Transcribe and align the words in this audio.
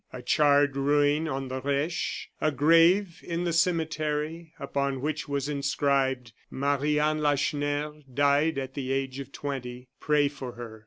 A 0.11 0.23
charred 0.23 0.75
ruin 0.75 1.27
on 1.27 1.47
the 1.47 1.61
Reche. 1.61 2.29
A 2.41 2.51
grave 2.51 3.19
in 3.21 3.43
the 3.43 3.53
cemetery, 3.53 4.51
upon 4.59 4.99
which 4.99 5.27
was 5.29 5.47
inscribed: 5.47 6.31
"Marie 6.49 6.97
Anne 6.99 7.19
Lacheneur, 7.21 8.01
died 8.11 8.57
at 8.57 8.73
the 8.73 8.91
age 8.91 9.19
of 9.19 9.31
twenty. 9.31 9.89
Pray 9.99 10.27
for 10.27 10.53
her!" 10.53 10.79